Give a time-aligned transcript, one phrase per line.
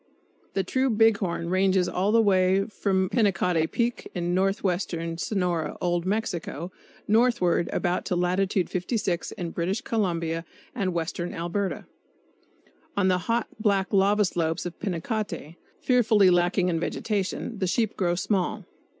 [0.55, 6.07] The true big horn ranges all the way from Pinacate Peak, in northwestern Sonora, Old
[6.07, 6.71] Mexico,
[7.07, 10.43] northward about to Latitude 56 in British Columbia
[10.73, 11.85] and western Alberta.
[12.97, 18.15] On the hot, black lava slopes of Pinacate, fearfully lacking in vegetation, the sheep grow
[18.15, 18.65] small.